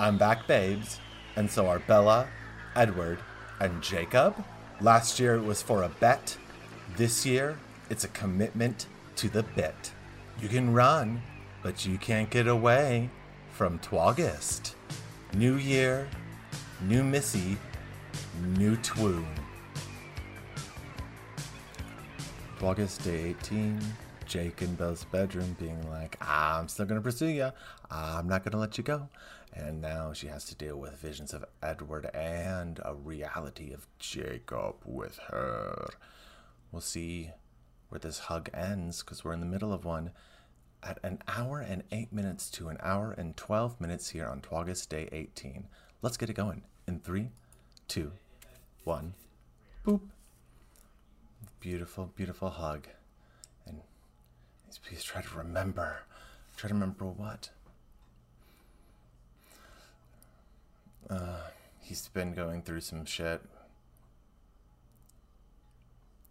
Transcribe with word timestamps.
I'm 0.00 0.16
back, 0.16 0.46
babes, 0.46 0.98
and 1.36 1.50
so 1.50 1.66
are 1.66 1.78
Bella, 1.80 2.26
Edward, 2.74 3.18
and 3.60 3.82
Jacob. 3.82 4.34
Last 4.80 5.20
year 5.20 5.34
it 5.34 5.42
was 5.42 5.60
for 5.60 5.82
a 5.82 5.90
bet. 5.90 6.38
This 6.96 7.26
year 7.26 7.58
it's 7.90 8.04
a 8.04 8.08
commitment 8.08 8.86
to 9.16 9.28
the 9.28 9.42
bit. 9.42 9.92
You 10.40 10.48
can 10.48 10.72
run, 10.72 11.20
but 11.62 11.84
you 11.84 11.98
can't 11.98 12.30
get 12.30 12.48
away 12.48 13.10
from 13.52 13.78
Twogist. 13.80 14.74
New 15.34 15.56
year, 15.56 16.08
new 16.80 17.04
Missy, 17.04 17.58
new 18.56 18.78
Twoon. 18.78 19.26
Twogist 22.58 23.04
day 23.04 23.36
18. 23.42 23.78
Jake 24.30 24.62
in 24.62 24.76
Belle's 24.76 25.02
bedroom 25.02 25.56
being 25.58 25.90
like, 25.90 26.16
I'm 26.20 26.68
still 26.68 26.86
gonna 26.86 27.00
pursue 27.00 27.26
you. 27.26 27.50
I'm 27.90 28.28
not 28.28 28.44
gonna 28.44 28.60
let 28.60 28.78
you 28.78 28.84
go. 28.84 29.08
And 29.52 29.80
now 29.80 30.12
she 30.12 30.28
has 30.28 30.44
to 30.44 30.54
deal 30.54 30.76
with 30.76 31.00
visions 31.00 31.34
of 31.34 31.44
Edward 31.60 32.08
and 32.14 32.78
a 32.84 32.94
reality 32.94 33.72
of 33.72 33.88
Jacob 33.98 34.76
with 34.84 35.18
her. 35.30 35.88
We'll 36.70 36.80
see 36.80 37.32
where 37.88 37.98
this 37.98 38.20
hug 38.20 38.50
ends 38.54 39.02
because 39.02 39.24
we're 39.24 39.32
in 39.32 39.40
the 39.40 39.46
middle 39.46 39.72
of 39.72 39.84
one 39.84 40.12
at 40.80 41.00
an 41.02 41.24
hour 41.26 41.58
and 41.58 41.82
eight 41.90 42.12
minutes 42.12 42.50
to 42.50 42.68
an 42.68 42.78
hour 42.80 43.10
and 43.10 43.36
12 43.36 43.80
minutes 43.80 44.10
here 44.10 44.26
on 44.26 44.40
Twogist 44.40 44.88
Day 44.88 45.08
18. 45.10 45.66
Let's 46.02 46.16
get 46.16 46.30
it 46.30 46.34
going 46.34 46.62
in 46.86 47.00
three, 47.00 47.30
two, 47.88 48.12
one, 48.84 49.14
boop. 49.84 50.02
Beautiful, 51.58 52.12
beautiful 52.14 52.50
hug. 52.50 52.86
Please 54.78 55.02
try 55.02 55.22
to 55.22 55.36
remember. 55.36 56.02
Try 56.56 56.68
to 56.68 56.74
remember 56.74 57.04
what? 57.06 57.50
Uh, 61.08 61.48
he's 61.80 62.08
been 62.08 62.34
going 62.34 62.62
through 62.62 62.80
some 62.80 63.04
shit. 63.04 63.42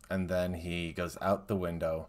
And 0.10 0.30
then 0.30 0.56
he 0.56 0.92
goes 0.92 1.18
out 1.22 1.48
the 1.48 1.56
window 1.56 2.08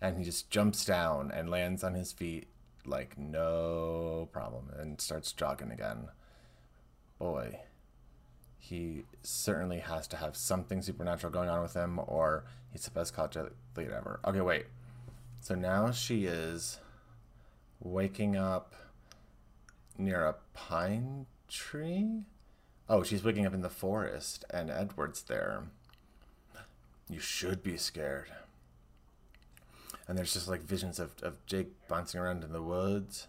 and 0.00 0.18
he 0.18 0.24
just 0.24 0.50
jumps 0.50 0.84
down 0.84 1.30
and 1.30 1.48
lands 1.48 1.84
on 1.84 1.94
his 1.94 2.12
feet 2.12 2.48
like 2.84 3.16
no 3.18 4.28
problem 4.32 4.70
and 4.76 5.00
starts 5.00 5.32
jogging 5.32 5.70
again. 5.70 6.08
Boy, 7.18 7.60
he 8.58 9.04
certainly 9.22 9.78
has 9.78 10.08
to 10.08 10.16
have 10.16 10.36
something 10.36 10.82
supernatural 10.82 11.32
going 11.32 11.48
on 11.48 11.62
with 11.62 11.74
him 11.74 12.00
or 12.06 12.44
he's 12.72 12.84
the 12.84 12.90
best 12.90 13.14
college 13.14 13.36
athlete 13.36 13.90
ever. 13.90 14.20
Okay, 14.26 14.40
wait. 14.40 14.66
So 15.40 15.54
now 15.54 15.90
she 15.92 16.24
is 16.26 16.80
waking 17.80 18.36
up 18.36 18.74
near 19.98 20.26
a 20.26 20.36
pine 20.54 21.26
tree? 21.48 22.24
Oh, 22.88 23.02
she's 23.02 23.24
waking 23.24 23.46
up 23.46 23.54
in 23.54 23.62
the 23.62 23.70
forest, 23.70 24.44
and 24.50 24.70
Edward's 24.70 25.22
there. 25.22 25.64
You 27.08 27.20
should 27.20 27.62
be 27.62 27.76
scared. 27.76 28.28
And 30.08 30.16
there's 30.16 30.32
just 30.32 30.48
like 30.48 30.62
visions 30.62 30.98
of, 30.98 31.12
of 31.22 31.44
Jake 31.46 31.72
bouncing 31.88 32.20
around 32.20 32.44
in 32.44 32.52
the 32.52 32.62
woods. 32.62 33.26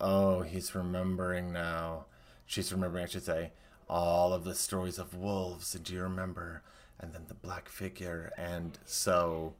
Oh, 0.00 0.42
he's 0.42 0.74
remembering 0.74 1.52
now. 1.52 2.06
She's 2.44 2.72
remembering, 2.72 3.04
I 3.04 3.06
should 3.06 3.22
say, 3.22 3.52
all 3.88 4.32
of 4.32 4.42
the 4.42 4.54
stories 4.54 4.98
of 4.98 5.14
wolves. 5.14 5.72
Do 5.74 5.94
you 5.94 6.02
remember? 6.02 6.62
And 7.00 7.12
then 7.12 7.24
the 7.28 7.34
black 7.34 7.68
figure. 7.68 8.32
And 8.36 8.78
so 8.84 9.54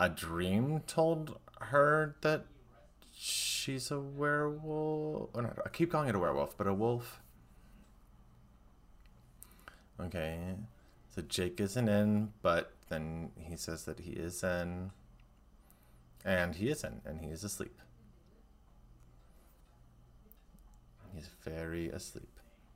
a 0.00 0.08
dream 0.08 0.80
told 0.86 1.38
her 1.60 2.16
that 2.20 2.46
she's 3.12 3.90
a 3.90 4.00
werewolf. 4.00 5.30
Oh, 5.34 5.40
no, 5.40 5.52
I 5.64 5.68
keep 5.70 5.90
calling 5.90 6.08
it 6.08 6.14
a 6.14 6.18
werewolf, 6.18 6.56
but 6.56 6.66
a 6.66 6.74
wolf. 6.74 7.20
Okay, 9.98 10.38
so 11.14 11.22
Jake 11.22 11.58
isn't 11.58 11.88
in, 11.88 12.32
but 12.42 12.72
then 12.90 13.30
he 13.38 13.56
says 13.56 13.84
that 13.84 14.00
he 14.00 14.10
is 14.10 14.44
in, 14.44 14.90
and 16.22 16.54
he 16.54 16.68
is 16.68 16.84
in, 16.84 17.00
and 17.06 17.22
he 17.22 17.28
is 17.28 17.42
asleep. 17.44 17.80
He's 21.14 21.30
very 21.42 21.88
asleep. 21.88 22.28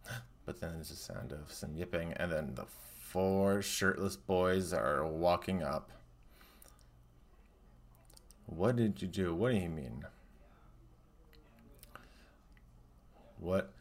But 0.47 0.61
then 0.61 0.73
there's 0.73 0.91
a 0.91 0.97
sound 0.97 1.33
of 1.33 1.53
some 1.53 1.77
yipping, 1.77 2.15
and 2.15 2.33
then 2.33 2.55
the 2.55 2.65
four 3.11 3.61
shirtless 3.61 4.15
boys 4.15 4.73
are 4.73 5.05
walking 5.05 5.65
up. 5.65 5.91
What 8.47 8.77
did 8.77 9.03
you 9.03 9.09
do? 9.09 9.35
What 9.35 9.51
do 9.51 9.59
you 9.59 9.69
mean? 9.69 10.05
What? 13.41 13.73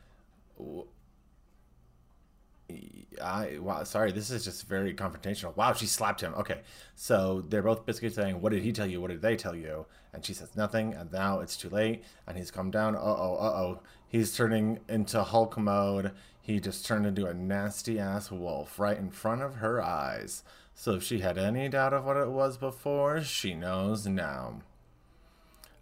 I 3.21 3.57
wow, 3.59 3.83
sorry, 3.83 4.11
this 4.11 4.31
is 4.31 4.45
just 4.45 4.67
very 4.67 4.93
confrontational. 4.95 5.55
Wow, 5.55 5.73
she 5.73 5.85
slapped 5.85 6.21
him. 6.21 6.33
Okay, 6.35 6.61
so 6.95 7.43
they're 7.49 7.61
both 7.61 7.85
basically 7.85 8.09
saying, 8.09 8.41
"What 8.41 8.51
did 8.51 8.63
he 8.63 8.71
tell 8.71 8.87
you? 8.87 8.99
What 8.99 9.11
did 9.11 9.21
they 9.21 9.35
tell 9.35 9.55
you?" 9.55 9.85
And 10.11 10.25
she 10.25 10.33
says 10.33 10.55
nothing, 10.55 10.93
and 10.93 11.11
now 11.11 11.39
it's 11.39 11.57
too 11.57 11.69
late, 11.69 12.03
and 12.25 12.35
he's 12.37 12.49
come 12.49 12.71
down. 12.71 12.95
Uh 12.95 12.99
oh, 12.99 13.37
uh 13.39 13.59
oh, 13.61 13.79
he's 14.07 14.35
turning 14.35 14.79
into 14.87 15.21
Hulk 15.21 15.57
mode. 15.57 16.13
He 16.49 16.59
just 16.59 16.83
turned 16.83 17.05
into 17.05 17.27
a 17.27 17.33
nasty 17.35 17.99
ass 17.99 18.31
wolf 18.31 18.79
right 18.79 18.97
in 18.97 19.11
front 19.11 19.43
of 19.43 19.57
her 19.57 19.83
eyes. 19.83 20.43
So 20.73 20.93
if 20.93 21.03
she 21.03 21.19
had 21.19 21.37
any 21.37 21.69
doubt 21.69 21.93
of 21.93 22.05
what 22.05 22.17
it 22.17 22.31
was 22.31 22.57
before, 22.57 23.21
she 23.21 23.53
knows 23.53 24.07
now. 24.07 24.61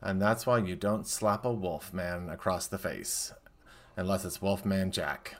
And 0.01 0.21
that's 0.21 0.45
why 0.45 0.57
you 0.57 0.75
don't 0.75 1.07
slap 1.07 1.45
a 1.45 1.53
wolf 1.53 1.93
man 1.93 2.27
across 2.29 2.67
the 2.67 2.77
face 2.77 3.31
unless 3.95 4.25
it's 4.25 4.41
Wolfman 4.41 4.91
Jack. 4.91 5.35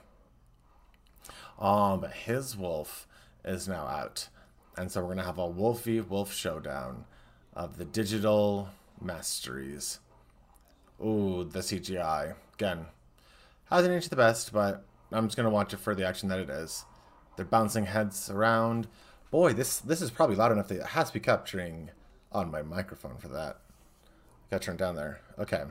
Um, 1.58 2.00
but 2.00 2.12
his 2.12 2.56
wolf 2.56 3.06
is 3.44 3.68
now 3.68 3.86
out. 3.86 4.30
And 4.78 4.90
so 4.90 5.02
we're 5.02 5.08
going 5.08 5.18
to 5.18 5.24
have 5.24 5.36
a 5.36 5.42
Wolfy 5.42 6.08
Wolf 6.08 6.32
showdown 6.32 7.04
of 7.52 7.76
the 7.76 7.84
digital 7.84 8.70
masteries. 8.98 10.00
Ooh, 11.04 11.44
the 11.44 11.58
CGI. 11.58 12.34
Again, 12.54 12.86
hasn't 13.66 13.92
aged 13.92 14.08
the 14.08 14.16
best, 14.16 14.54
but 14.54 14.86
I'm 15.12 15.26
just 15.26 15.36
to 15.36 15.50
watch 15.50 15.72
it 15.72 15.78
for 15.78 15.94
the 15.94 16.06
action 16.06 16.28
that 16.28 16.38
it 16.38 16.50
is. 16.50 16.84
They're 17.36 17.46
bouncing 17.46 17.86
heads 17.86 18.30
around. 18.30 18.88
Boy, 19.30 19.52
this 19.52 19.78
this 19.78 20.02
is 20.02 20.10
probably 20.10 20.36
loud 20.36 20.52
enough 20.52 20.68
that 20.68 20.80
it 20.80 20.86
has 20.88 21.08
to 21.08 21.14
be 21.14 21.20
capturing 21.20 21.90
on 22.32 22.50
my 22.50 22.62
microphone 22.62 23.16
for 23.16 23.28
that. 23.28 23.58
Got 24.50 24.62
turned 24.62 24.78
down 24.78 24.96
there. 24.96 25.20
Okay 25.38 25.64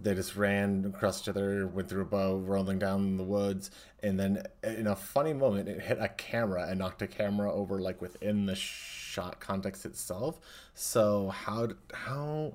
they 0.00 0.14
just 0.14 0.36
ran 0.36 0.92
across 0.94 1.22
each 1.22 1.28
other, 1.28 1.66
went 1.66 1.88
through 1.88 2.02
a 2.02 2.06
bow, 2.06 2.36
rolling 2.36 2.78
down 2.78 3.16
the 3.16 3.24
woods, 3.24 3.70
and 4.02 4.18
then 4.18 4.42
in 4.62 4.86
a 4.86 4.96
funny 4.96 5.32
moment, 5.32 5.68
it 5.68 5.80
hit 5.80 5.98
a 6.00 6.08
camera 6.08 6.66
and 6.68 6.78
knocked 6.78 7.02
a 7.02 7.06
camera 7.06 7.52
over 7.52 7.80
like 7.80 8.00
within 8.00 8.46
the 8.46 8.54
shot 8.54 9.40
context 9.40 9.84
itself. 9.84 10.40
So 10.74 11.28
how 11.30 11.68
how 11.92 12.54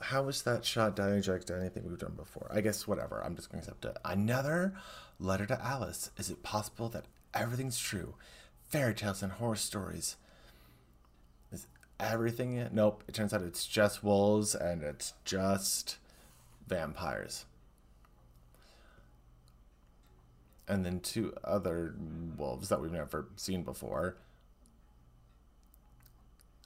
how 0.00 0.22
was 0.22 0.42
that 0.42 0.64
shot 0.64 0.96
diagonal 0.96 1.38
to 1.40 1.56
anything 1.56 1.88
we've 1.88 1.98
done 1.98 2.14
before? 2.16 2.50
I 2.52 2.60
guess 2.60 2.86
whatever. 2.86 3.22
I'm 3.24 3.36
just 3.36 3.50
going 3.50 3.62
to 3.62 3.70
accept 3.70 3.84
it. 3.84 3.96
Another 4.04 4.74
letter 5.18 5.46
to 5.46 5.64
Alice. 5.64 6.10
Is 6.16 6.30
it 6.30 6.42
possible 6.42 6.88
that 6.90 7.06
everything's 7.34 7.78
true? 7.78 8.14
Fairy 8.68 8.94
tales 8.94 9.22
and 9.22 9.32
horror 9.32 9.56
stories 9.56 10.16
Is 11.50 11.66
everything? 11.98 12.68
Nope. 12.72 13.02
It 13.08 13.14
turns 13.14 13.32
out 13.32 13.42
it's 13.42 13.66
just 13.66 14.04
wolves 14.04 14.54
and 14.54 14.82
it's 14.82 15.14
just 15.24 15.96
vampires. 16.66 17.46
And 20.68 20.84
then 20.84 21.00
two 21.00 21.32
other 21.42 21.94
wolves 22.36 22.68
that 22.68 22.80
we've 22.80 22.92
never 22.92 23.28
seen 23.36 23.62
before. 23.62 24.16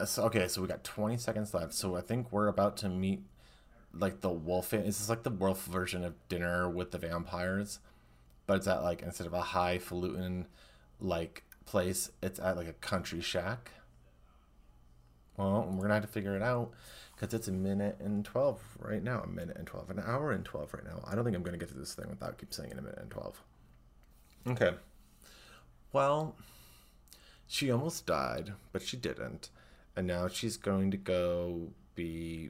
Uh, 0.03 0.05
so, 0.05 0.23
okay, 0.23 0.49
so 0.49 0.61
we 0.61 0.67
got 0.67 0.83
20 0.83 1.15
seconds 1.15 1.53
left. 1.53 1.73
So 1.73 1.95
I 1.95 2.01
think 2.01 2.29
we're 2.29 2.49
about 2.49 2.75
to 2.77 2.89
meet 2.89 3.23
like 3.93 4.19
the 4.19 4.29
wolf. 4.29 4.73
Is 4.73 4.97
this 4.97 5.07
like 5.07 5.23
the 5.23 5.29
wolf 5.29 5.63
version 5.63 6.03
of 6.03 6.15
dinner 6.27 6.69
with 6.69 6.91
the 6.91 6.97
vampires? 6.97 7.79
But 8.45 8.57
it's 8.57 8.67
at 8.67 8.83
like 8.83 9.01
instead 9.01 9.27
of 9.27 9.33
a 9.33 9.41
highfalutin 9.41 10.47
like 10.99 11.43
place, 11.65 12.11
it's 12.21 12.37
at 12.37 12.57
like 12.57 12.67
a 12.67 12.73
country 12.73 13.21
shack. 13.21 13.71
Well, 15.37 15.69
we're 15.71 15.83
gonna 15.83 15.93
have 15.93 16.03
to 16.03 16.09
figure 16.09 16.35
it 16.35 16.43
out 16.43 16.71
because 17.15 17.33
it's 17.33 17.47
a 17.47 17.53
minute 17.53 17.95
and 18.01 18.25
twelve 18.25 18.59
right 18.79 19.01
now. 19.01 19.21
A 19.21 19.27
minute 19.27 19.55
and 19.55 19.65
twelve, 19.65 19.89
an 19.89 20.03
hour 20.05 20.33
and 20.33 20.43
twelve 20.43 20.73
right 20.73 20.83
now. 20.83 21.01
I 21.07 21.15
don't 21.15 21.23
think 21.23 21.37
I'm 21.37 21.43
gonna 21.43 21.57
get 21.57 21.69
to 21.69 21.77
this 21.77 21.93
thing 21.93 22.09
without 22.09 22.37
keep 22.37 22.53
saying 22.53 22.71
in 22.71 22.77
a 22.77 22.81
minute 22.81 22.99
and 22.99 23.09
twelve. 23.09 23.41
Okay. 24.45 24.73
Well, 25.93 26.35
she 27.47 27.71
almost 27.71 28.05
died, 28.05 28.51
but 28.73 28.81
she 28.81 28.97
didn't, 28.97 29.49
and 29.95 30.07
now 30.07 30.27
she's 30.27 30.57
going 30.57 30.91
to 30.91 30.97
go 30.97 31.69
be 31.95 32.49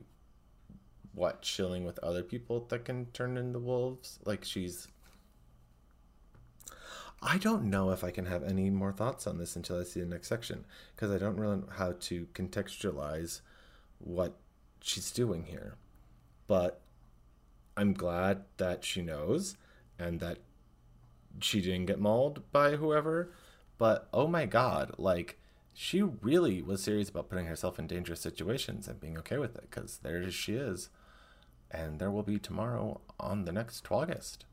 what 1.14 1.42
chilling 1.42 1.86
with 1.86 2.00
other 2.00 2.24
people 2.24 2.66
that 2.70 2.86
can 2.86 3.06
turn 3.08 3.38
into 3.38 3.60
wolves. 3.60 4.20
Like 4.26 4.44
she's 4.44 4.88
I 7.26 7.38
don't 7.38 7.66
know 7.70 7.92
if 7.92 8.04
I 8.04 8.12
can 8.12 8.26
have 8.26 8.44
any 8.44 8.70
more 8.70 8.92
thoughts 8.92 9.28
on 9.28 9.38
this 9.38 9.56
until 9.56 9.80
I 9.80 9.84
see 9.84 10.02
the 10.02 10.06
next 10.06 10.28
section 10.28 10.66
because 10.94 11.10
I 11.10 11.18
don't 11.18 11.38
really 11.38 11.58
know 11.58 11.70
how 11.78 11.94
to 12.02 12.28
contextualize 12.34 13.40
what 14.00 14.36
she's 14.82 15.10
doing 15.10 15.46
here. 15.46 15.76
But 16.48 16.82
I'm 17.78 17.94
glad 17.94 18.44
that 18.58 18.84
she 18.84 19.02
knows 19.02 19.56
and 19.98 20.20
that 20.20 20.40
she 21.40 21.62
didn't 21.62 21.86
get 21.86 22.00
mauled 22.00 22.52
by 22.52 22.76
whoever. 22.76 23.32
But 23.78 24.10
oh 24.14 24.28
my 24.28 24.46
god, 24.46 24.94
like 24.98 25.40
she 25.74 26.02
really 26.02 26.62
was 26.62 26.84
serious 26.84 27.10
about 27.10 27.30
putting 27.30 27.48
herself 27.48 27.80
in 27.80 27.88
dangerous 27.88 28.22
situations 28.22 28.88
and 28.88 29.00
being 29.00 29.18
okay 29.18 29.38
with 29.38 29.56
it 29.56 29.70
because 29.70 29.98
there 30.04 30.30
she 30.30 30.54
is. 30.54 30.90
And 31.72 32.00
there 32.00 32.12
will 32.12 32.24
be 32.24 32.38
tomorrow 32.38 33.02
on 33.20 33.46
the 33.46 33.52
next 33.52 33.92
August. 33.92 34.46